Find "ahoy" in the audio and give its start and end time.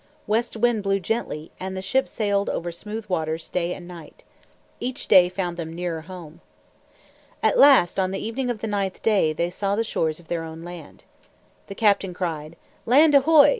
13.13-13.49